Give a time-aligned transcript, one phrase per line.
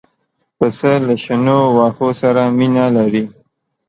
[0.57, 3.23] پسه له شنو واښو سره مینه لري.